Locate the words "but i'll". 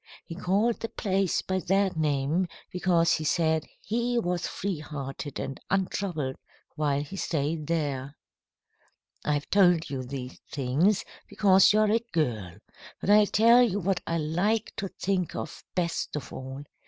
12.99-13.27